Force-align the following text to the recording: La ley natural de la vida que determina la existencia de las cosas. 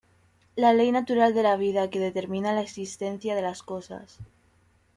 La 0.55 0.73
ley 0.73 0.91
natural 0.91 1.35
de 1.35 1.43
la 1.43 1.57
vida 1.57 1.91
que 1.91 1.99
determina 1.99 2.53
la 2.53 2.63
existencia 2.63 3.35
de 3.35 3.43
las 3.43 3.61
cosas. 3.61 4.17